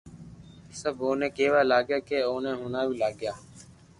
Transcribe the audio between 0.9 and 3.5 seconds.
اوني ڪيوا لاگيا ڪي اوني ھڻاوي لاگيا